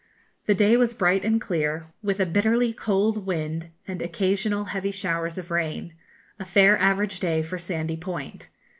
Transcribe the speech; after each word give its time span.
The 0.47 0.55
day 0.55 0.77
was 0.77 0.95
bright 0.95 1.23
and 1.23 1.39
clear, 1.39 1.85
with 2.01 2.19
a 2.19 2.25
bitterly 2.25 2.73
cold 2.73 3.27
wind 3.27 3.69
and 3.87 4.01
occasional 4.01 4.63
heavy 4.73 4.89
showers 4.89 5.37
of 5.37 5.51
rain; 5.51 5.93
a 6.39 6.43
fair 6.43 6.75
average 6.79 7.19
day 7.19 7.43
for 7.43 7.59
Sandy 7.59 7.97
Point. 7.97 8.47